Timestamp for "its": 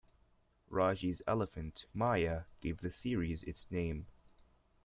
3.43-3.69